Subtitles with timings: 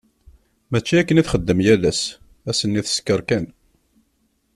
[0.71, 2.01] Mačči akken i texdem yal ass,
[2.49, 3.45] ass-nni teskeṛ kan.